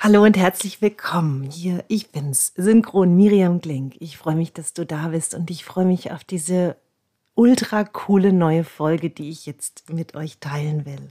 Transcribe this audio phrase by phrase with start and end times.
[0.00, 1.42] Hallo und herzlich willkommen.
[1.42, 3.96] Hier, ich bin's, Synchron Miriam Glink.
[3.98, 6.76] Ich freue mich, dass du da bist und ich freue mich auf diese
[7.34, 11.08] ultra coole neue Folge, die ich jetzt mit euch teilen will.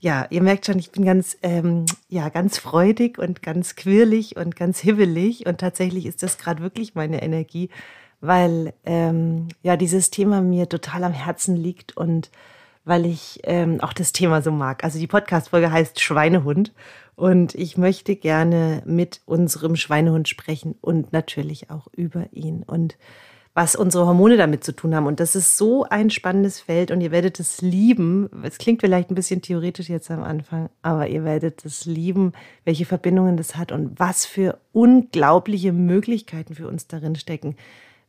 [0.00, 4.56] Ja, ihr merkt schon, ich bin ganz, ähm, ja, ganz freudig und ganz quirlig und
[4.56, 7.70] ganz hibbelig und tatsächlich ist das gerade wirklich meine Energie,
[8.20, 12.30] weil ähm, ja dieses Thema mir total am Herzen liegt und
[12.84, 14.84] weil ich ähm, auch das Thema so mag.
[14.84, 16.72] Also die Podcast-Folge heißt Schweinehund
[17.18, 22.96] und ich möchte gerne mit unserem Schweinehund sprechen und natürlich auch über ihn und
[23.54, 25.08] was unsere Hormone damit zu tun haben.
[25.08, 28.30] Und das ist so ein spannendes Feld und ihr werdet es lieben.
[28.44, 32.84] Es klingt vielleicht ein bisschen theoretisch jetzt am Anfang, aber ihr werdet es lieben, welche
[32.84, 37.56] Verbindungen das hat und was für unglaubliche Möglichkeiten für uns darin stecken,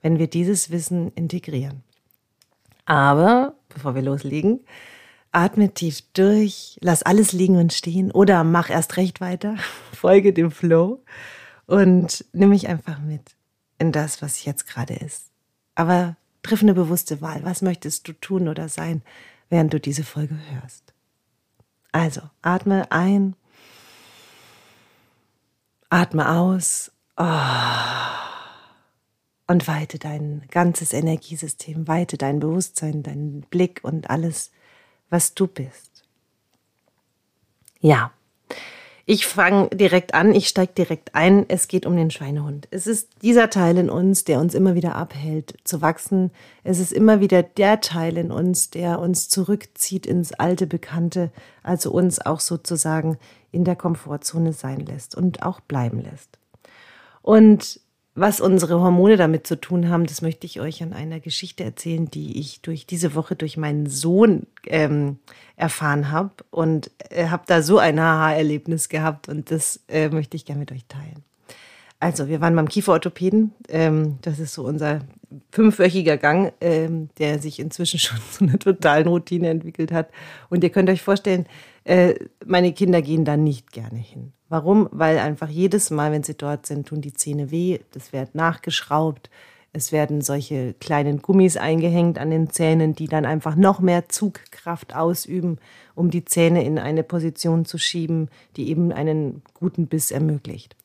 [0.04, 1.82] wenn wir dieses Wissen integrieren.
[2.86, 4.60] Aber bevor wir loslegen,
[5.32, 9.58] Atme tief durch, lass alles liegen und stehen oder mach erst recht weiter,
[9.94, 11.04] folge dem Flow
[11.68, 13.22] und nimm mich einfach mit
[13.78, 15.28] in das, was jetzt gerade ist.
[15.76, 17.44] Aber triff eine bewusste Wahl.
[17.44, 19.02] Was möchtest du tun oder sein,
[19.50, 20.94] während du diese Folge hörst?
[21.92, 23.36] Also, atme ein,
[25.90, 27.24] atme aus oh,
[29.48, 34.52] und weite dein ganzes Energiesystem, weite dein Bewusstsein, deinen Blick und alles
[35.10, 36.04] was du bist.
[37.82, 38.12] Ja,
[39.12, 41.46] ich fange direkt an, ich steige direkt ein.
[41.48, 42.68] Es geht um den Schweinehund.
[42.70, 46.30] Es ist dieser Teil in uns, der uns immer wieder abhält, zu wachsen.
[46.64, 51.32] Es ist immer wieder der Teil in uns, der uns zurückzieht ins alte Bekannte,
[51.64, 53.18] also uns auch sozusagen
[53.52, 56.38] in der Komfortzone sein lässt und auch bleiben lässt.
[57.24, 57.80] Und
[58.20, 62.10] was unsere Hormone damit zu tun haben, das möchte ich euch an einer Geschichte erzählen,
[62.10, 65.20] die ich durch diese Woche durch meinen Sohn ähm,
[65.56, 70.46] erfahren habe und äh, habe da so ein Haha-Erlebnis gehabt und das äh, möchte ich
[70.46, 71.24] gerne mit euch teilen.
[72.02, 73.52] Also, wir waren beim Kieferorthopäden.
[73.68, 75.02] Ähm, das ist so unser
[75.52, 80.10] fünfwöchiger Gang, ähm, der sich inzwischen schon zu einer totalen Routine entwickelt hat.
[80.50, 81.46] Und ihr könnt euch vorstellen,
[81.84, 84.34] äh, meine Kinder gehen da nicht gerne hin.
[84.50, 84.90] Warum?
[84.92, 89.30] Weil einfach jedes Mal, wenn sie dort sind, tun die Zähne weh, das wird nachgeschraubt,
[89.72, 94.96] es werden solche kleinen Gummis eingehängt an den Zähnen, die dann einfach noch mehr Zugkraft
[94.96, 95.60] ausüben,
[95.94, 100.76] um die Zähne in eine Position zu schieben, die eben einen guten Biss ermöglicht.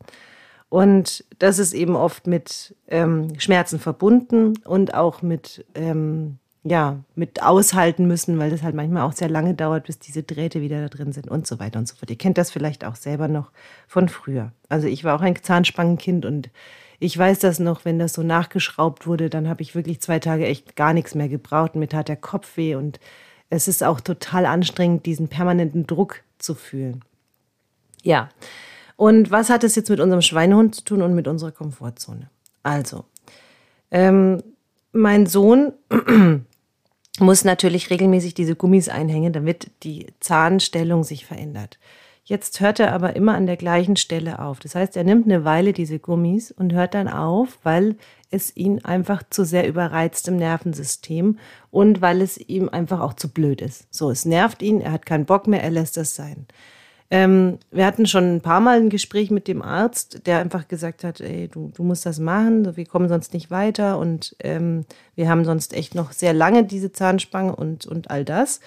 [0.68, 7.42] Und das ist eben oft mit ähm, Schmerzen verbunden und auch mit ähm, ja, mit
[7.42, 10.88] aushalten müssen, weil das halt manchmal auch sehr lange dauert, bis diese Drähte wieder da
[10.88, 12.10] drin sind und so weiter und so fort.
[12.10, 13.50] Ihr kennt das vielleicht auch selber noch
[13.86, 14.50] von früher.
[14.70, 16.48] Also ich war auch ein Zahnspangenkind und
[17.00, 20.46] ich weiß das noch, wenn das so nachgeschraubt wurde, dann habe ich wirklich zwei Tage
[20.46, 21.74] echt gar nichts mehr gebraucht.
[21.74, 22.98] Mir tat der Kopf weh und
[23.50, 27.04] es ist auch total anstrengend, diesen permanenten Druck zu fühlen.
[28.02, 28.30] Ja.
[28.96, 32.30] Und was hat es jetzt mit unserem Schweinehund zu tun und mit unserer Komfortzone?
[32.62, 33.04] Also,
[33.90, 34.42] ähm,
[34.92, 35.72] mein Sohn
[37.20, 41.78] muss natürlich regelmäßig diese Gummis einhängen, damit die Zahnstellung sich verändert.
[42.26, 44.58] Jetzt hört er aber immer an der gleichen Stelle auf.
[44.58, 47.96] Das heißt, er nimmt eine Weile diese Gummis und hört dann auf, weil
[48.30, 51.38] es ihn einfach zu sehr überreizt im Nervensystem
[51.70, 53.86] und weil es ihm einfach auch zu blöd ist.
[53.90, 56.46] So, es nervt ihn, er hat keinen Bock mehr, er lässt das sein.
[57.10, 61.04] Ähm, wir hatten schon ein paar Mal ein Gespräch mit dem Arzt, der einfach gesagt
[61.04, 65.28] hat, ey, du, du musst das machen, wir kommen sonst nicht weiter und ähm, wir
[65.28, 68.60] haben sonst echt noch sehr lange diese Zahnspange und, und all das.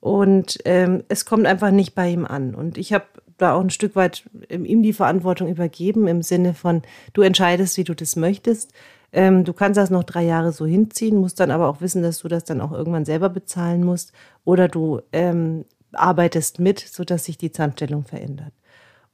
[0.00, 2.54] Und ähm, es kommt einfach nicht bei ihm an.
[2.54, 3.06] Und ich habe
[3.38, 6.82] da auch ein Stück weit ihm die Verantwortung übergeben, im Sinne von,
[7.14, 8.72] du entscheidest, wie du das möchtest.
[9.12, 12.18] Ähm, du kannst das noch drei Jahre so hinziehen, musst dann aber auch wissen, dass
[12.18, 14.12] du das dann auch irgendwann selber bezahlen musst.
[14.44, 15.64] Oder du ähm,
[15.96, 18.52] arbeitest mit, sodass sich die Zahnstellung verändert.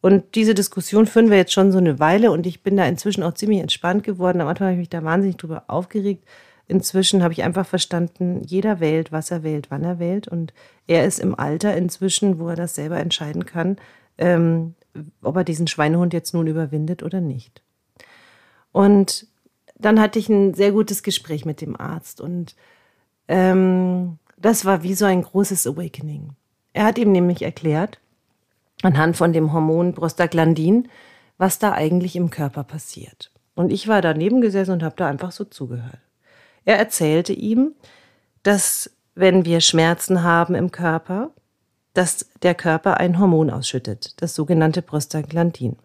[0.00, 3.22] Und diese Diskussion führen wir jetzt schon so eine Weile und ich bin da inzwischen
[3.22, 4.40] auch ziemlich entspannt geworden.
[4.40, 6.24] Am Anfang habe ich mich da wahnsinnig drüber aufgeregt.
[6.68, 10.26] Inzwischen habe ich einfach verstanden, jeder wählt, was er wählt, wann er wählt.
[10.28, 10.54] Und
[10.86, 13.76] er ist im Alter inzwischen, wo er das selber entscheiden kann,
[14.16, 14.74] ähm,
[15.20, 17.62] ob er diesen Schweinehund jetzt nun überwindet oder nicht.
[18.72, 19.26] Und
[19.76, 22.54] dann hatte ich ein sehr gutes Gespräch mit dem Arzt und
[23.28, 26.30] ähm, das war wie so ein großes Awakening.
[26.72, 27.98] Er hat ihm nämlich erklärt,
[28.82, 30.88] anhand von dem Hormon Prostaglandin,
[31.38, 33.32] was da eigentlich im Körper passiert.
[33.54, 36.00] Und ich war daneben gesessen und habe da einfach so zugehört.
[36.64, 37.74] Er erzählte ihm,
[38.42, 41.30] dass wenn wir Schmerzen haben im Körper,
[41.94, 45.76] dass der Körper ein Hormon ausschüttet, das sogenannte Prostaglandin.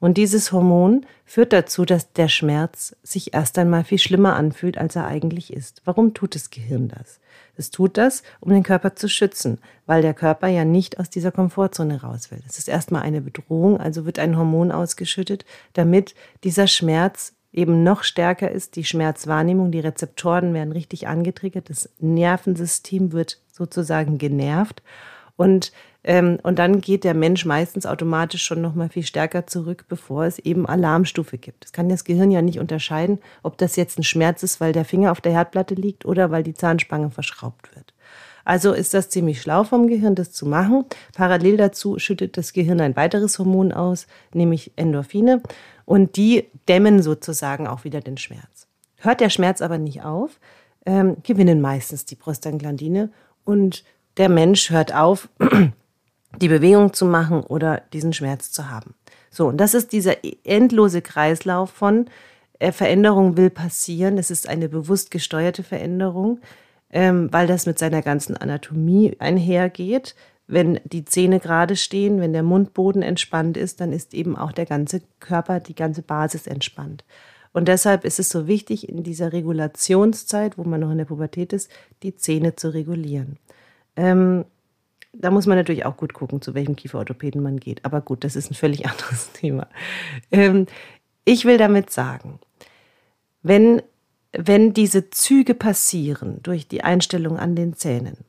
[0.00, 4.94] Und dieses Hormon führt dazu, dass der Schmerz sich erst einmal viel schlimmer anfühlt, als
[4.96, 5.82] er eigentlich ist.
[5.84, 7.18] Warum tut das Gehirn das?
[7.56, 11.32] Es tut das, um den Körper zu schützen, weil der Körper ja nicht aus dieser
[11.32, 12.40] Komfortzone raus will.
[12.48, 16.14] Es ist erstmal eine Bedrohung, also wird ein Hormon ausgeschüttet, damit
[16.44, 23.10] dieser Schmerz eben noch stärker ist, die Schmerzwahrnehmung, die Rezeptoren werden richtig angetriggert, das Nervensystem
[23.12, 24.82] wird sozusagen genervt
[25.36, 25.72] und
[26.08, 30.24] ähm, und dann geht der Mensch meistens automatisch schon noch mal viel stärker zurück, bevor
[30.24, 31.64] es eben Alarmstufe gibt.
[31.64, 34.86] Das kann das Gehirn ja nicht unterscheiden, ob das jetzt ein Schmerz ist, weil der
[34.86, 37.92] Finger auf der Herdplatte liegt oder weil die Zahnspange verschraubt wird.
[38.46, 40.86] Also ist das ziemlich schlau vom Gehirn, das zu machen.
[41.12, 45.42] Parallel dazu schüttet das Gehirn ein weiteres Hormon aus, nämlich Endorphine.
[45.84, 48.66] Und die dämmen sozusagen auch wieder den Schmerz.
[48.96, 50.40] Hört der Schmerz aber nicht auf,
[50.86, 53.10] ähm, gewinnen meistens die Prostaglandine
[53.44, 53.84] und
[54.16, 55.28] der Mensch hört auf,
[56.36, 58.94] die Bewegung zu machen oder diesen Schmerz zu haben.
[59.30, 62.06] So, und das ist dieser endlose Kreislauf von
[62.58, 64.18] äh, Veränderung will passieren.
[64.18, 66.40] Es ist eine bewusst gesteuerte Veränderung,
[66.90, 70.14] ähm, weil das mit seiner ganzen Anatomie einhergeht.
[70.46, 74.64] Wenn die Zähne gerade stehen, wenn der Mundboden entspannt ist, dann ist eben auch der
[74.64, 77.04] ganze Körper, die ganze Basis entspannt.
[77.52, 81.52] Und deshalb ist es so wichtig, in dieser Regulationszeit, wo man noch in der Pubertät
[81.52, 81.70] ist,
[82.02, 83.38] die Zähne zu regulieren.
[83.96, 84.44] Ähm,
[85.20, 87.84] da muss man natürlich auch gut gucken, zu welchem Kieferorthopäden man geht.
[87.84, 89.68] Aber gut, das ist ein völlig anderes Thema.
[90.30, 90.66] Ähm,
[91.24, 92.38] ich will damit sagen,
[93.42, 93.82] wenn,
[94.32, 98.24] wenn diese Züge passieren durch die Einstellung an den Zähnen,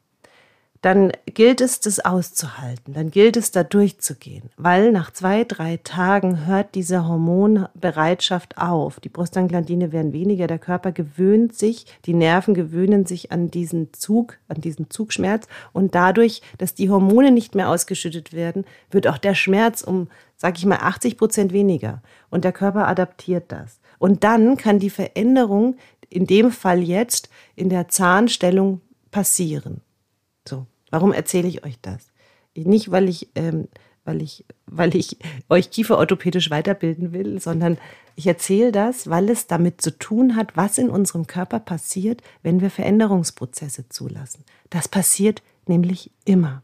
[0.81, 6.45] dann gilt es, das auszuhalten, dann gilt es, da durchzugehen, weil nach zwei, drei Tagen
[6.45, 9.01] hört diese Hormonbereitschaft auf.
[9.01, 14.37] Die Prostaglandine werden weniger, der Körper gewöhnt sich, die Nerven gewöhnen sich an diesen Zug,
[14.47, 19.35] an diesen Zugschmerz und dadurch, dass die Hormone nicht mehr ausgeschüttet werden, wird auch der
[19.35, 23.81] Schmerz um, sag ich mal, 80 Prozent weniger und der Körper adaptiert das.
[23.97, 25.75] Und dann kann die Veränderung
[26.09, 28.79] in dem Fall jetzt in der Zahnstellung
[29.11, 29.81] passieren.
[30.47, 32.07] So, warum erzähle ich euch das?
[32.55, 33.67] Nicht, weil ich, ähm,
[34.03, 35.17] weil ich, weil ich
[35.49, 37.77] euch kieferorthopädisch weiterbilden will, sondern
[38.15, 42.59] ich erzähle das, weil es damit zu tun hat, was in unserem Körper passiert, wenn
[42.59, 44.43] wir Veränderungsprozesse zulassen.
[44.69, 46.63] Das passiert nämlich immer.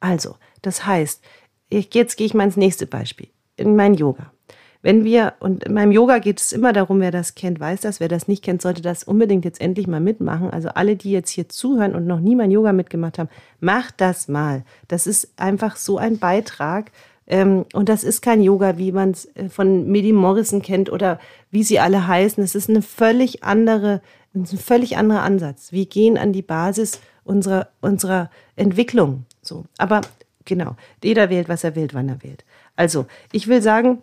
[0.00, 1.22] Also, das heißt,
[1.70, 4.32] jetzt gehe ich mal ins nächste Beispiel, in mein Yoga.
[4.82, 8.00] Wenn wir, und in meinem Yoga geht es immer darum, wer das kennt, weiß das.
[8.00, 10.50] Wer das nicht kennt, sollte das unbedingt jetzt endlich mal mitmachen.
[10.50, 13.28] Also alle, die jetzt hier zuhören und noch nie mein Yoga mitgemacht haben,
[13.60, 14.64] macht das mal.
[14.88, 16.92] Das ist einfach so ein Beitrag.
[17.26, 21.20] Ähm, und das ist kein Yoga, wie man es äh, von Medi Morrison kennt oder
[21.50, 22.42] wie sie alle heißen.
[22.42, 24.00] Es ist eine völlig andere,
[24.34, 25.72] ein völlig anderer Ansatz.
[25.72, 29.26] Wir gehen an die Basis unserer, unserer Entwicklung.
[29.42, 29.64] So.
[29.76, 30.00] Aber
[30.46, 32.44] genau, jeder wählt, was er wählt, wann er wählt.
[32.76, 34.02] Also, ich will sagen,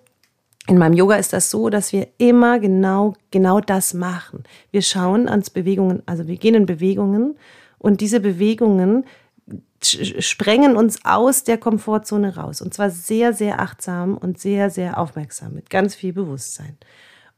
[0.67, 4.43] in meinem Yoga ist das so, dass wir immer genau, genau das machen.
[4.71, 7.37] Wir schauen ans Bewegungen, also wir gehen in Bewegungen
[7.79, 9.05] und diese Bewegungen
[9.81, 12.61] sprengen uns aus der Komfortzone raus.
[12.61, 16.77] Und zwar sehr, sehr achtsam und sehr, sehr aufmerksam, mit ganz viel Bewusstsein.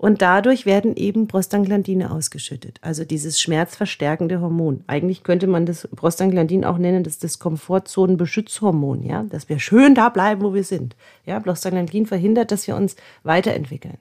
[0.01, 4.81] Und dadurch werden eben Prostaglandine ausgeschüttet, also dieses schmerzverstärkende Hormon.
[4.87, 9.95] Eigentlich könnte man das Prostaglandin auch nennen, das ist das Komfortzonenbeschützhormon, ja, dass wir schön
[9.95, 10.95] da bleiben, wo wir sind.
[11.25, 13.97] Ja, Prostaglandin verhindert, dass wir uns weiterentwickeln.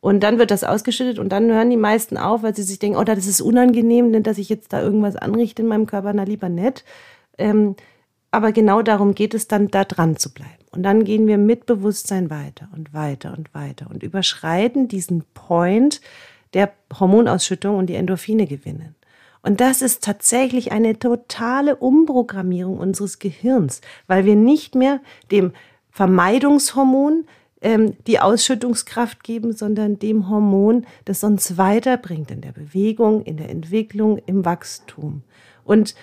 [0.00, 2.96] Und dann wird das ausgeschüttet und dann hören die meisten auf, weil sie sich denken,
[2.96, 6.50] oh, das ist unangenehm, dass ich jetzt da irgendwas anrichte in meinem Körper, na lieber
[6.50, 6.84] nett.
[7.36, 7.74] Ähm,
[8.32, 10.50] aber genau darum geht es dann, da dran zu bleiben.
[10.72, 16.00] Und dann gehen wir mit Bewusstsein weiter und weiter und weiter und überschreiten diesen Point
[16.54, 18.94] der Hormonausschüttung und die Endorphine gewinnen.
[19.42, 25.52] Und das ist tatsächlich eine totale Umprogrammierung unseres Gehirns, weil wir nicht mehr dem
[25.90, 27.26] Vermeidungshormon
[27.60, 33.50] ähm, die Ausschüttungskraft geben, sondern dem Hormon, das uns weiterbringt in der Bewegung, in der
[33.50, 35.22] Entwicklung, im Wachstum.
[35.64, 35.94] Und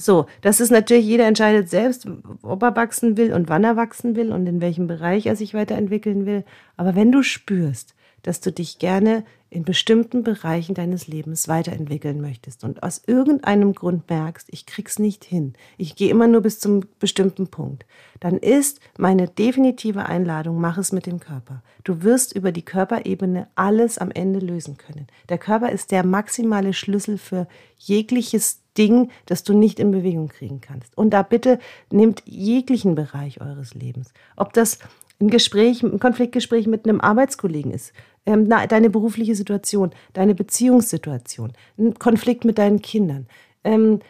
[0.00, 2.06] so, das ist natürlich, jeder entscheidet selbst,
[2.42, 5.54] ob er wachsen will und wann er wachsen will und in welchem Bereich er sich
[5.54, 6.44] weiterentwickeln will.
[6.76, 12.62] Aber wenn du spürst, dass du dich gerne in bestimmten Bereichen deines Lebens weiterentwickeln möchtest
[12.62, 16.84] und aus irgendeinem Grund merkst, ich krieg's nicht hin, ich gehe immer nur bis zum
[17.00, 17.84] bestimmten Punkt,
[18.20, 21.62] dann ist meine definitive Einladung, mach es mit dem Körper.
[21.82, 25.08] Du wirst über die Körperebene alles am Ende lösen können.
[25.28, 30.60] Der Körper ist der maximale Schlüssel für jegliches Ding, das du nicht in Bewegung kriegen
[30.60, 30.96] kannst.
[30.96, 31.58] Und da bitte
[31.90, 34.12] nehmt jeglichen Bereich eures Lebens.
[34.36, 34.78] Ob das
[35.20, 37.92] ein Gespräch, ein Konfliktgespräch mit einem Arbeitskollegen ist,
[38.26, 43.26] ähm, deine berufliche Situation, deine Beziehungssituation, ein Konflikt mit deinen Kindern,
[43.64, 44.00] ähm,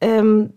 [0.00, 0.52] ähm,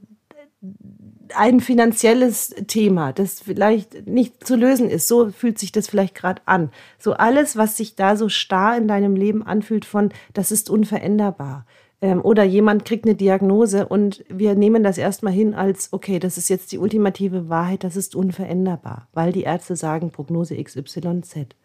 [1.36, 5.08] ein finanzielles Thema, das vielleicht nicht zu lösen ist.
[5.08, 6.70] So fühlt sich das vielleicht gerade an.
[7.00, 11.66] So alles, was sich da so starr in deinem Leben anfühlt von, das ist unveränderbar.
[12.02, 16.38] Ähm, oder jemand kriegt eine Diagnose und wir nehmen das erstmal hin als, okay, das
[16.38, 21.56] ist jetzt die ultimative Wahrheit, das ist unveränderbar, weil die Ärzte sagen Prognose XYZ.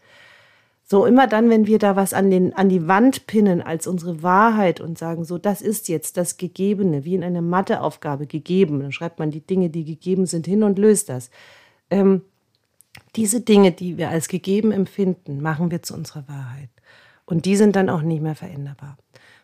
[0.90, 4.22] So immer dann, wenn wir da was an, den, an die Wand pinnen als unsere
[4.22, 8.90] Wahrheit und sagen, so, das ist jetzt das Gegebene, wie in einer Matheaufgabe gegeben, dann
[8.90, 11.28] schreibt man die Dinge, die gegeben sind, hin und löst das.
[11.90, 12.22] Ähm,
[13.16, 16.70] diese Dinge, die wir als gegeben empfinden, machen wir zu unserer Wahrheit.
[17.26, 18.96] Und die sind dann auch nicht mehr veränderbar.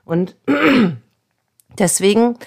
[0.07, 0.37] Und
[1.79, 2.39] deswegen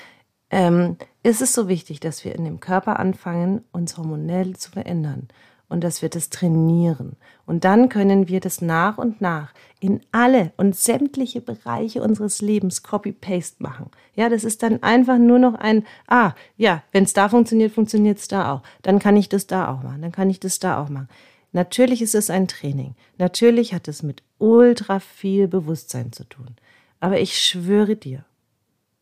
[0.50, 5.27] ähm, ist es so wichtig, dass wir in dem Körper anfangen, uns hormonell zu verändern
[5.70, 7.18] und dass wir das trainieren.
[7.46, 12.84] Und dann können wir das nach und nach in alle und sämtliche Bereiche unseres Lebens
[12.84, 13.90] Copy-Paste machen.
[14.16, 18.18] Ja, das ist dann einfach nur noch ein, ah, ja, wenn es da funktioniert, funktioniert
[18.18, 18.64] es da auch.
[18.82, 21.10] Dann kann ich das da auch machen, dann kann ich das da auch machen.
[21.52, 22.96] Natürlich ist es ein Training.
[23.18, 26.56] Natürlich hat es mit ultra viel Bewusstsein zu tun.
[27.00, 28.26] Aber ich schwöre dir,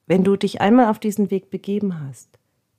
[0.07, 2.29] wenn du dich einmal auf diesen Weg begeben hast,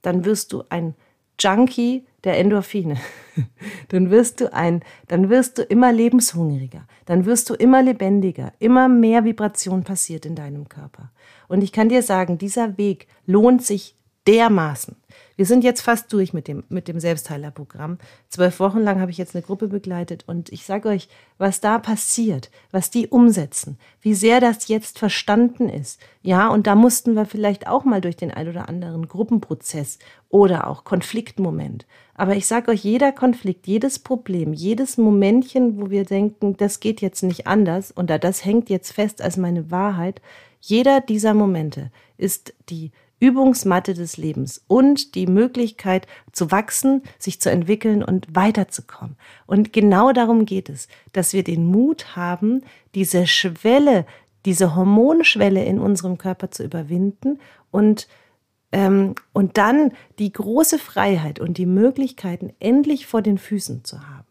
[0.03, 0.95] dann wirst du ein
[1.39, 2.97] Junkie der Endorphine.
[3.89, 8.89] dann wirst du ein, dann wirst du immer lebenshungriger, dann wirst du immer lebendiger, immer
[8.89, 11.13] mehr Vibration passiert in deinem Körper.
[11.49, 14.97] Und ich kann dir sagen, dieser Weg lohnt sich dermaßen.
[15.37, 17.99] Wir sind jetzt fast durch mit dem, mit dem Selbstheilerprogramm.
[18.29, 21.79] Zwölf Wochen lang habe ich jetzt eine Gruppe begleitet und ich sage euch, was da
[21.79, 26.01] passiert, was die umsetzen, wie sehr das jetzt verstanden ist.
[26.23, 29.99] Ja, und da mussten wir vielleicht auch mal durch den ein oder anderen Gruppenprozess
[30.31, 31.87] oder auch Konfliktmoment.
[32.15, 37.03] Aber ich sage euch, jeder Konflikt, jedes Problem, jedes Momentchen, wo wir denken, das geht
[37.03, 40.23] jetzt nicht anders und das hängt jetzt fest als meine Wahrheit,
[40.61, 47.51] jeder dieser Momente ist die Übungsmatte des Lebens und die Möglichkeit zu wachsen, sich zu
[47.51, 49.17] entwickeln und weiterzukommen.
[49.47, 52.63] Und genau darum geht es, dass wir den Mut haben,
[52.95, 54.05] diese Schwelle,
[54.45, 58.07] diese Hormonschwelle in unserem Körper zu überwinden und
[58.73, 64.27] ähm, und dann die große Freiheit und die Möglichkeiten endlich vor den Füßen zu haben.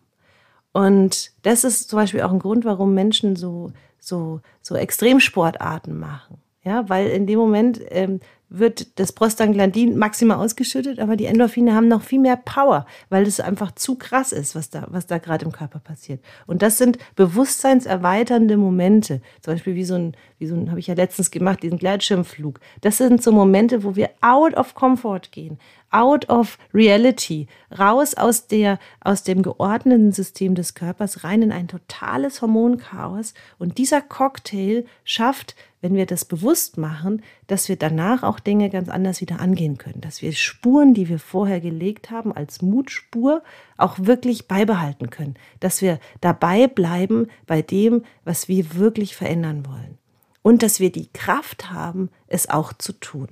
[0.72, 6.38] Und das ist zum Beispiel auch ein Grund, warum Menschen so, so, so Extremsportarten machen.
[6.63, 11.88] Ja, weil in dem Moment ähm, wird das Prostaglandin maximal ausgeschüttet, aber die Endorphine haben
[11.88, 15.46] noch viel mehr Power, weil es einfach zu krass ist, was da, was da gerade
[15.46, 16.24] im Körper passiert.
[16.46, 19.22] Und das sind bewusstseinserweiternde Momente.
[19.42, 22.60] Zum Beispiel wie so ein, wie so ein, habe ich ja letztens gemacht, diesen Gleitschirmflug.
[22.82, 25.58] Das sind so Momente, wo wir out of comfort gehen,
[25.92, 27.48] out of reality,
[27.78, 33.34] raus aus der, aus dem geordneten System des Körpers, rein in ein totales Hormonchaos.
[33.58, 38.89] Und dieser Cocktail schafft wenn wir das bewusst machen, dass wir danach auch Dinge ganz
[38.89, 43.44] anders wieder angehen können, dass wir Spuren, die wir vorher gelegt haben, als Mutspur
[43.77, 50.00] auch wirklich beibehalten können, dass wir dabei bleiben bei dem, was wir wirklich verändern wollen.
[50.42, 53.27] Und dass wir die Kraft haben, es auch zu tun.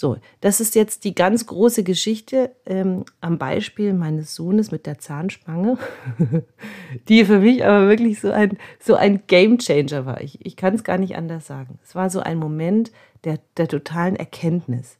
[0.00, 4.98] So, das ist jetzt die ganz große Geschichte ähm, am Beispiel meines Sohnes mit der
[4.98, 5.76] Zahnspange,
[7.10, 10.22] die für mich aber wirklich so ein, so ein Game Changer war.
[10.22, 11.78] Ich, ich kann es gar nicht anders sagen.
[11.84, 12.92] Es war so ein Moment
[13.24, 14.96] der, der totalen Erkenntnis.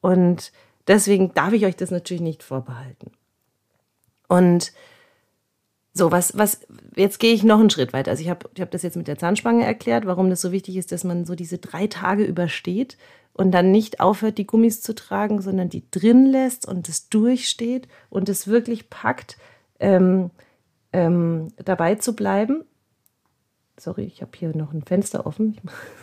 [0.00, 0.52] Und
[0.88, 3.10] deswegen darf ich euch das natürlich nicht vorbehalten.
[4.26, 4.72] Und
[5.92, 6.60] so, was, was,
[6.94, 8.12] jetzt gehe ich noch einen Schritt weiter.
[8.12, 10.76] Also ich habe ich hab das jetzt mit der Zahnspange erklärt, warum das so wichtig
[10.76, 12.96] ist, dass man so diese drei Tage übersteht
[13.32, 17.88] und dann nicht aufhört, die Gummis zu tragen, sondern die drin lässt und es durchsteht
[18.08, 19.36] und es wirklich packt,
[19.80, 20.30] ähm,
[20.92, 22.64] ähm, dabei zu bleiben.
[23.76, 25.56] Sorry, ich habe hier noch ein Fenster offen.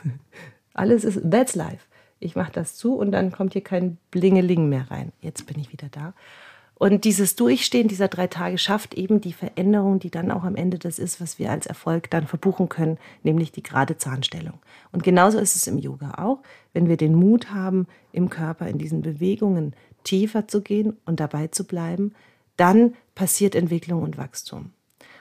[0.73, 1.85] Alles ist, that's life.
[2.19, 5.11] Ich mache das zu und dann kommt hier kein Blingeling mehr rein.
[5.21, 6.13] Jetzt bin ich wieder da.
[6.79, 10.77] Und dieses Durchstehen dieser drei Tage schafft eben die Veränderung, die dann auch am Ende
[10.77, 14.59] das ist, was wir als Erfolg dann verbuchen können, nämlich die gerade Zahnstellung.
[14.91, 16.39] Und genauso ist es im Yoga auch,
[16.73, 21.47] wenn wir den Mut haben, im Körper in diesen Bewegungen tiefer zu gehen und dabei
[21.47, 22.13] zu bleiben,
[22.57, 24.71] dann passiert Entwicklung und Wachstum.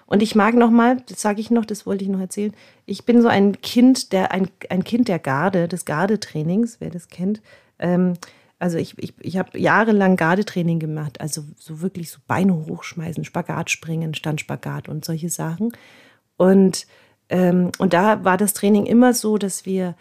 [0.04, 2.52] Und ich mag noch mal, das sage ich noch, das wollte ich noch erzählen.
[2.84, 7.08] Ich bin so ein Kind der ein, ein Kind der Garde, des Gardetrainings, wer das
[7.08, 7.40] kennt.
[7.78, 8.12] Ähm,
[8.58, 13.70] also ich, ich, ich habe jahrelang Gardetraining gemacht, also so wirklich so Beine hochschmeißen, Spagat
[13.70, 15.72] springen, Standspagat und solche Sachen.
[16.36, 16.86] Und,
[17.28, 19.94] ähm, und da war das Training immer so, dass wir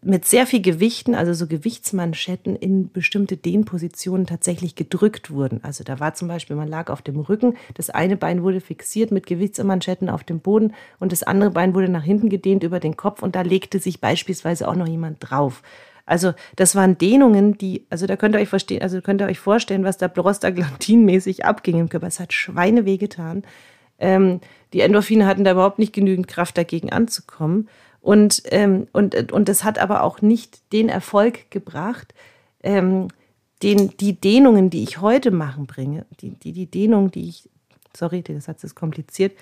[0.00, 5.58] mit sehr viel Gewichten, also so Gewichtsmanschetten in bestimmte Dehnpositionen tatsächlich gedrückt wurden.
[5.64, 9.10] Also da war zum Beispiel, man lag auf dem Rücken, das eine Bein wurde fixiert
[9.10, 12.96] mit Gewichtsmanschetten auf dem Boden und das andere Bein wurde nach hinten gedehnt über den
[12.96, 15.62] Kopf und da legte sich beispielsweise auch noch jemand drauf.
[16.08, 19.38] Also das waren Dehnungen, die, also da könnt ihr euch verstehen, also könnt ihr euch
[19.38, 22.06] vorstellen, was da prostaglandinmäßig abging im Körper.
[22.06, 23.42] Es hat Schweineweh getan.
[23.98, 24.40] Ähm,
[24.72, 27.68] die Endorphine hatten da überhaupt nicht genügend Kraft dagegen anzukommen.
[28.00, 32.14] Und, ähm, und, und das hat aber auch nicht den Erfolg gebracht,
[32.62, 33.08] ähm,
[33.62, 37.50] den, die Dehnungen, die ich heute machen bringe, die, die, die Dehnung, die ich,
[37.94, 39.32] sorry, der Satz ist kompliziert,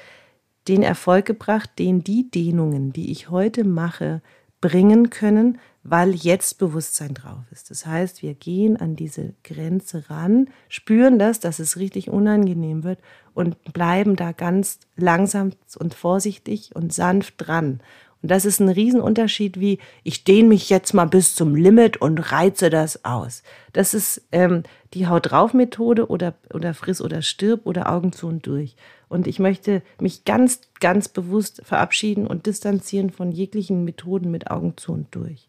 [0.66, 4.20] den Erfolg gebracht, den die Dehnungen, die ich heute mache,
[4.60, 7.70] bringen können, weil jetzt Bewusstsein drauf ist.
[7.70, 12.98] Das heißt, wir gehen an diese Grenze ran, spüren das, dass es richtig unangenehm wird
[13.34, 17.80] und bleiben da ganz langsam und vorsichtig und sanft dran.
[18.22, 22.32] Und das ist ein Riesenunterschied wie, ich dehne mich jetzt mal bis zum Limit und
[22.32, 23.44] reize das aus.
[23.72, 24.64] Das ist ähm,
[24.94, 28.74] die Haut drauf Methode oder, oder friss oder stirb oder Augen zu und durch.
[29.08, 34.76] Und ich möchte mich ganz, ganz bewusst verabschieden und distanzieren von jeglichen Methoden mit Augen
[34.76, 35.46] zu und durch.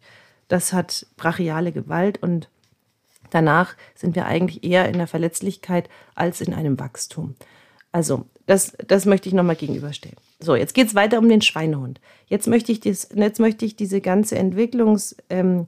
[0.48, 2.50] Das hat brachiale Gewalt und
[3.30, 7.36] danach sind wir eigentlich eher in der Verletzlichkeit als in einem Wachstum.
[7.92, 10.18] Also, das, das möchte ich nochmal gegenüberstellen.
[10.40, 12.00] So, jetzt geht es weiter um den Schweinehund.
[12.28, 15.68] Jetzt möchte ich, dies, jetzt möchte ich diese ganze Entwicklungsreise, ähm,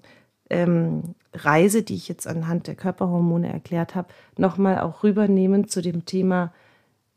[0.49, 6.53] ähm, die ich jetzt anhand der Körperhormone erklärt habe, nochmal auch rübernehmen zu dem Thema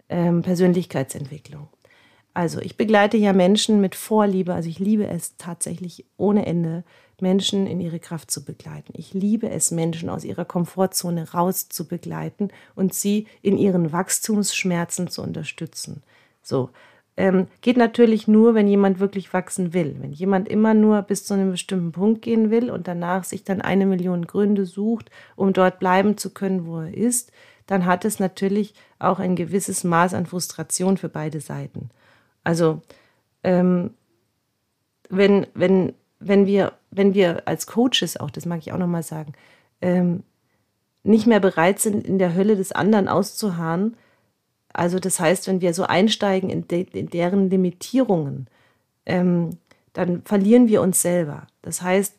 [0.08, 1.68] ähm, Persönlichkeitsentwicklung.
[2.34, 6.84] Also ich begleite ja Menschen mit Vorliebe, also ich liebe es tatsächlich ohne Ende,
[7.22, 8.92] Menschen in ihre Kraft zu begleiten.
[8.96, 15.08] Ich liebe es, Menschen aus ihrer Komfortzone raus zu begleiten und sie in ihren Wachstumsschmerzen
[15.08, 16.02] zu unterstützen.
[16.42, 16.70] So,
[17.16, 19.96] ähm, geht natürlich nur, wenn jemand wirklich wachsen will.
[20.00, 23.60] Wenn jemand immer nur bis zu einem bestimmten Punkt gehen will und danach sich dann
[23.60, 27.30] eine Million Gründe sucht, um dort bleiben zu können, wo er ist,
[27.66, 31.90] dann hat es natürlich auch ein gewisses Maß an Frustration für beide Seiten.
[32.44, 32.80] Also
[33.44, 33.90] ähm,
[35.10, 35.92] wenn, wenn,
[36.26, 39.32] wenn, wir, wenn wir als Coaches auch, das mag ich auch nochmal sagen,
[39.80, 40.22] ähm,
[41.04, 43.96] nicht mehr bereit sind, in der Hölle des anderen auszuharren,
[44.72, 48.46] also das heißt, wenn wir so einsteigen in, de, in deren Limitierungen,
[49.04, 49.58] ähm,
[49.92, 51.46] dann verlieren wir uns selber.
[51.60, 52.14] Das heißt,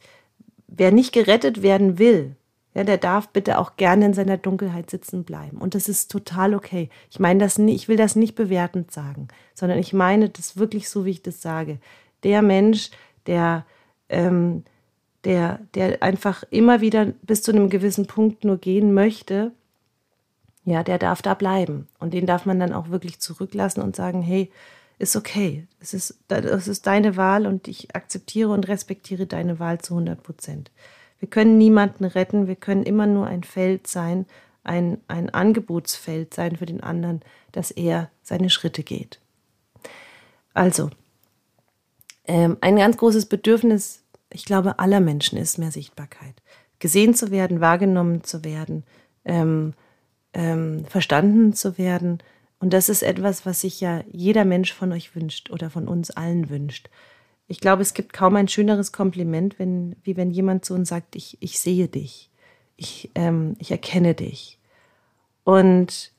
[0.67, 2.35] wer nicht gerettet werden will,
[2.75, 5.57] ja, der darf bitte auch gerne in seiner Dunkelheit sitzen bleiben.
[5.57, 6.89] Und das ist total okay.
[7.11, 10.89] Ich meine das nicht, ich will das nicht bewertend sagen, sondern ich meine das wirklich
[10.89, 11.77] so, wie ich das sage.
[12.23, 12.89] Der Mensch,
[13.27, 13.65] der,
[14.13, 14.63] ähm,
[15.23, 19.51] der, der einfach immer wieder bis zu einem gewissen Punkt nur gehen möchte,
[20.65, 21.87] ja, der darf da bleiben.
[21.99, 24.51] Und den darf man dann auch wirklich zurücklassen und sagen, hey,
[24.99, 25.67] ist okay.
[25.79, 30.23] Es ist, das ist deine Wahl und ich akzeptiere und respektiere deine Wahl zu 100
[30.23, 30.71] Prozent.
[31.19, 34.25] Wir können niemanden retten, wir können immer nur ein Feld sein,
[34.63, 37.21] ein, ein Angebotsfeld sein für den anderen,
[37.51, 39.19] dass er seine Schritte geht.
[40.53, 40.89] Also,
[42.25, 44.02] ähm, ein ganz großes Bedürfnis,
[44.33, 46.35] ich glaube, aller Menschen ist mehr Sichtbarkeit.
[46.79, 48.83] Gesehen zu werden, wahrgenommen zu werden,
[49.25, 49.73] ähm,
[50.33, 52.21] ähm, verstanden zu werden.
[52.59, 56.11] Und das ist etwas, was sich ja jeder Mensch von euch wünscht oder von uns
[56.11, 56.89] allen wünscht.
[57.47, 61.15] Ich glaube, es gibt kaum ein schöneres Kompliment, wenn, wie wenn jemand zu uns sagt,
[61.15, 62.29] ich, ich sehe dich,
[62.77, 64.59] ich, ähm, ich erkenne dich.
[65.43, 66.11] Und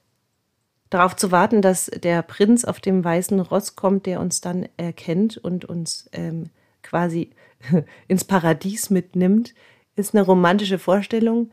[0.90, 5.38] darauf zu warten, dass der Prinz auf dem weißen Ross kommt, der uns dann erkennt
[5.38, 6.50] und uns ähm,
[6.84, 7.30] quasi
[8.08, 9.54] ins Paradies mitnimmt,
[9.96, 11.50] ist eine romantische Vorstellung.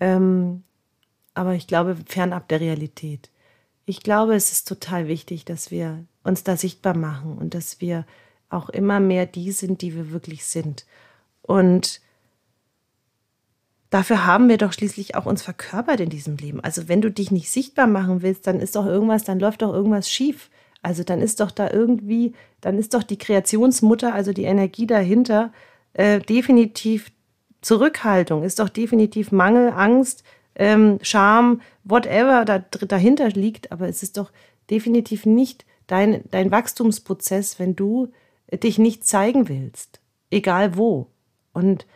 [0.00, 0.64] Ähm,
[1.34, 3.30] aber ich glaube fernab der Realität.
[3.84, 8.06] Ich glaube, es ist total wichtig, dass wir uns da sichtbar machen und dass wir
[8.48, 10.86] auch immer mehr die sind, die wir wirklich sind.
[11.42, 12.00] Und
[13.90, 16.60] dafür haben wir doch schließlich auch uns verkörpert in diesem Leben.
[16.60, 19.72] Also wenn du dich nicht sichtbar machen willst, dann ist doch irgendwas, dann läuft doch
[19.72, 20.50] irgendwas schief.
[20.82, 25.52] Also dann ist doch da irgendwie, dann ist doch die Kreationsmutter, also die Energie dahinter,
[25.94, 27.12] äh, definitiv
[27.60, 30.24] Zurückhaltung, ist doch definitiv Mangel, Angst,
[30.56, 34.32] ähm, Scham, whatever da, dahinter liegt, aber es ist doch
[34.68, 38.08] definitiv nicht dein, dein Wachstumsprozess, wenn du
[38.52, 41.06] dich nicht zeigen willst, egal wo.
[41.52, 41.86] Und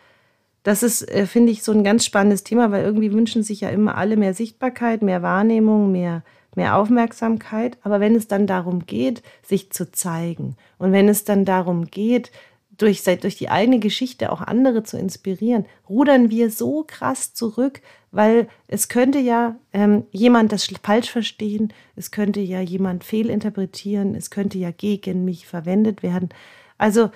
[0.62, 3.68] das ist, äh, finde ich, so ein ganz spannendes Thema, weil irgendwie wünschen sich ja
[3.68, 6.22] immer alle mehr Sichtbarkeit, mehr Wahrnehmung, mehr,
[6.57, 7.79] mehr Aufmerksamkeit.
[7.83, 12.31] Aber wenn es dann darum geht, sich zu zeigen und wenn es dann darum geht,
[12.79, 18.49] durch, durch die eigene Geschichte auch andere zu inspirieren, rudern wir so krass zurück, weil
[18.69, 24.59] es könnte ja ähm, jemand das falsch verstehen, es könnte ja jemand fehlinterpretieren, es könnte
[24.59, 26.31] ja gegen mich verwendet werden.
[26.79, 27.11] Also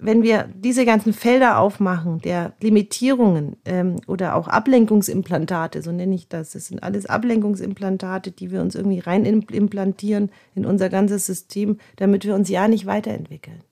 [0.00, 6.28] wenn wir diese ganzen Felder aufmachen, der Limitierungen ähm, oder auch Ablenkungsimplantate, so nenne ich
[6.28, 11.78] das, das sind alles Ablenkungsimplantate, die wir uns irgendwie rein implantieren in unser ganzes System,
[11.96, 13.62] damit wir uns ja nicht weiterentwickeln.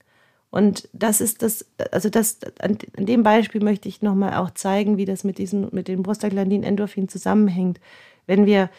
[0.51, 5.05] Und das ist das, also das, an, dem Beispiel möchte ich nochmal auch zeigen, wie
[5.05, 7.81] das mit diesen, mit den Prostaglandin, Endorphin zusammenhängt.
[8.27, 8.71] Wenn wir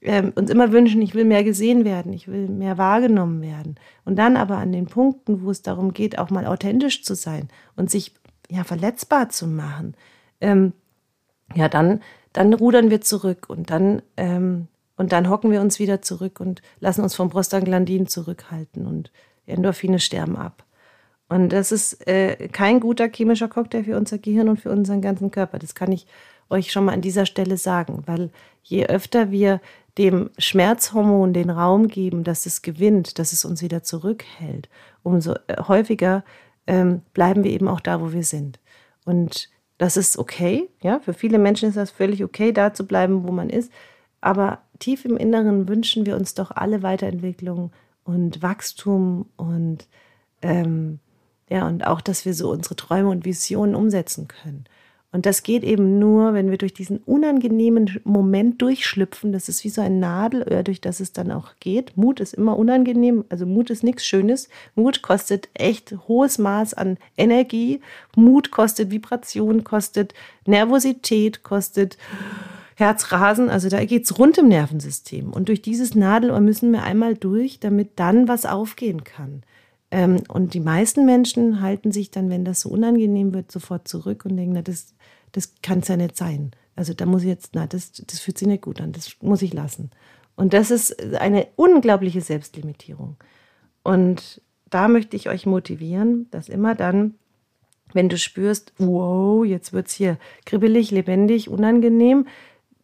[0.00, 3.76] ähm, uns immer wünschen, ich will mehr gesehen werden, ich will mehr wahrgenommen werden.
[4.04, 7.48] Und dann aber an den Punkten, wo es darum geht, auch mal authentisch zu sein
[7.76, 8.14] und sich
[8.48, 9.94] ja verletzbar zu machen,
[10.40, 10.72] ähm,
[11.54, 12.00] ja, dann,
[12.32, 16.62] dann rudern wir zurück und dann, ähm, und dann hocken wir uns wieder zurück und
[16.80, 19.10] lassen uns vom Prostaglandin zurückhalten und
[19.46, 20.64] Endorphine sterben ab.
[21.28, 25.30] Und das ist äh, kein guter chemischer Cocktail für unser Gehirn und für unseren ganzen
[25.30, 25.58] Körper.
[25.58, 26.06] Das kann ich
[26.50, 28.30] euch schon mal an dieser Stelle sagen, weil
[28.62, 29.60] je öfter wir
[29.98, 34.68] dem Schmerzhormon den Raum geben, dass es gewinnt, dass es uns wieder zurückhält,
[35.02, 36.24] umso äh, häufiger
[36.66, 38.60] ähm, bleiben wir eben auch da, wo wir sind.
[39.04, 43.26] Und das ist okay, ja, für viele Menschen ist das völlig okay, da zu bleiben,
[43.26, 43.72] wo man ist.
[44.20, 47.72] Aber tief im Inneren wünschen wir uns doch alle Weiterentwicklung
[48.04, 49.86] und Wachstum und
[50.42, 50.98] ähm,
[51.48, 54.64] ja, und auch, dass wir so unsere Träume und Visionen umsetzen können.
[55.10, 59.32] Und das geht eben nur, wenn wir durch diesen unangenehmen Moment durchschlüpfen.
[59.32, 61.96] Das ist wie so ein Nadelöhr, durch das es dann auch geht.
[61.96, 63.24] Mut ist immer unangenehm.
[63.30, 64.50] Also Mut ist nichts Schönes.
[64.74, 67.80] Mut kostet echt hohes Maß an Energie.
[68.16, 70.12] Mut kostet Vibration, kostet
[70.44, 71.96] Nervosität, kostet
[72.74, 73.48] Herzrasen.
[73.48, 75.32] Also da geht es rund im Nervensystem.
[75.32, 79.42] Und durch dieses Nadelöhr müssen wir einmal durch, damit dann was aufgehen kann.
[79.90, 84.24] Ähm, und die meisten Menschen halten sich dann, wenn das so unangenehm wird, sofort zurück
[84.24, 84.94] und denken, na, das,
[85.32, 86.52] das kann es ja nicht sein.
[86.76, 89.42] Also da muss ich jetzt, na, das, das fühlt sich nicht gut an, das muss
[89.42, 89.90] ich lassen.
[90.36, 93.16] Und das ist eine unglaubliche Selbstlimitierung.
[93.82, 97.14] Und da möchte ich euch motivieren, dass immer dann,
[97.92, 102.26] wenn du spürst, wow, jetzt wird es hier kribbelig, lebendig, unangenehm,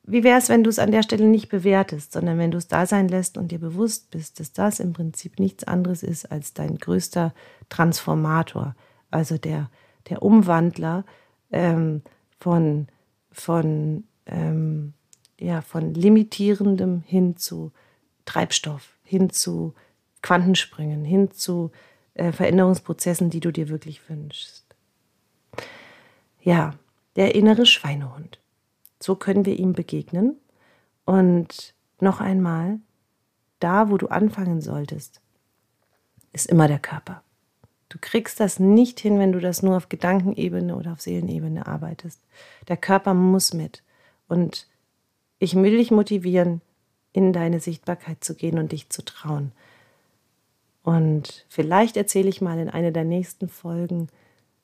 [0.07, 2.69] wie wäre es, wenn du es an der Stelle nicht bewertest, sondern wenn du es
[2.69, 6.53] da sein lässt und dir bewusst bist, dass das im Prinzip nichts anderes ist als
[6.53, 7.33] dein größter
[7.71, 8.75] Transformator,
[9.11, 9.71] also der,
[10.11, 11.05] der Umwandler
[11.53, 12.03] ähm,
[12.45, 12.89] von,
[13.33, 14.93] von, ähm,
[15.41, 17.73] ja, von limitierendem hin zu
[18.27, 19.73] Treibstoff, hin zu
[20.21, 21.71] Quantensprüngen, hin zu
[22.13, 24.67] äh, Veränderungsprozessen, die du dir wirklich wünschst.
[26.43, 26.75] Ja,
[27.17, 28.41] der innere Schweinehund.
[29.01, 30.37] So können wir ihm begegnen.
[31.07, 32.79] Und noch einmal,
[33.59, 35.23] da, wo du anfangen solltest,
[36.35, 37.23] ist immer der Körper.
[37.95, 42.21] Du kriegst das nicht hin, wenn du das nur auf Gedankenebene oder auf Seelenebene arbeitest.
[42.69, 43.83] Der Körper muss mit.
[44.29, 44.67] Und
[45.39, 46.61] ich will dich motivieren,
[47.13, 49.53] in deine Sichtbarkeit zu gehen und dich zu trauen.
[50.83, 54.09] Und vielleicht erzähle ich mal in einer der nächsten Folgen,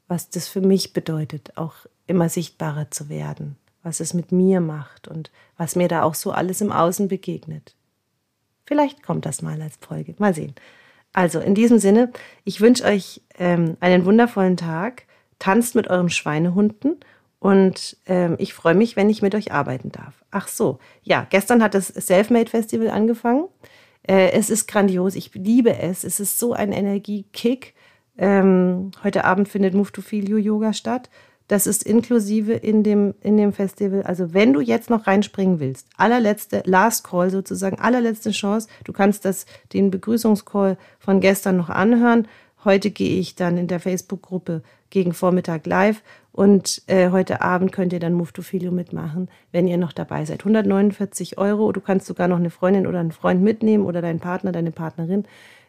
[0.07, 1.75] was das für mich bedeutet, auch
[2.07, 6.33] immer sichtbarer zu werden was es mit mir macht und was mir da auch so
[6.33, 7.75] alles im Außen begegnet.
[8.65, 10.15] Vielleicht kommt das mal als Folge.
[10.19, 10.55] Mal sehen.
[11.13, 12.11] Also in diesem Sinne,
[12.45, 15.05] ich wünsche euch ähm, einen wundervollen Tag.
[15.39, 17.01] Tanzt mit euren Schweinehunden
[17.39, 20.23] und ähm, ich freue mich, wenn ich mit euch arbeiten darf.
[20.31, 23.49] Ach so, ja, gestern hat das Selfmade Festival angefangen.
[24.07, 26.05] Äh, es ist grandios, ich liebe es.
[26.05, 27.75] Es ist so ein Energiekick.
[28.19, 31.09] Ähm, heute Abend findet Move to Feel You Yoga statt.
[31.51, 34.05] Das ist inklusive in dem, in dem Festival.
[34.05, 38.69] Also wenn du jetzt noch reinspringen willst, allerletzte, Last Call sozusagen, allerletzte Chance.
[38.85, 42.29] Du kannst das, den Begrüßungscall von gestern noch anhören.
[42.65, 47.93] Heute gehe ich dann in der Facebook-Gruppe gegen Vormittag live und äh, heute Abend könnt
[47.93, 50.43] ihr dann Move to Filio mitmachen, wenn ihr noch dabei seid.
[50.43, 51.73] 149 Euro.
[51.73, 55.25] Du kannst sogar noch eine Freundin oder einen Freund mitnehmen oder deinen Partner, deine Partnerin,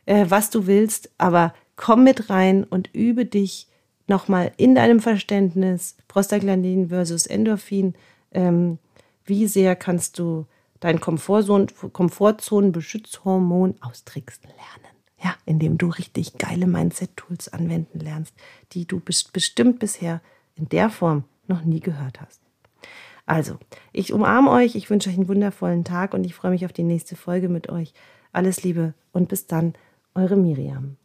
[0.06, 1.10] äh, was du willst.
[1.18, 3.68] Aber komm mit rein und übe dich
[4.12, 7.96] nochmal in deinem Verständnis Prostaglandin versus Endorphin,
[8.32, 8.78] ähm,
[9.26, 10.46] wie sehr kannst du
[10.80, 14.92] dein Komfortzonenbeschützhormon austricksen lernen.
[15.24, 18.34] Ja, indem du richtig geile Mindset-Tools anwenden lernst,
[18.74, 20.22] die du bestimmt bisher
[20.56, 22.42] in der Form noch nie gehört hast.
[23.26, 23.58] Also,
[23.94, 26.84] ich umarme euch, ich wünsche euch einen wundervollen Tag und ich freue mich auf die
[26.84, 27.94] nächste Folge mit euch.
[28.34, 29.76] Alles Liebe und bis dann,
[30.16, 30.98] eure Miriam.